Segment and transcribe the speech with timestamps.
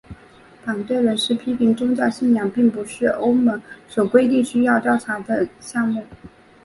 [0.65, 6.03] 反对人士批评宗教信仰并不是欧盟所规定需要调查的项目。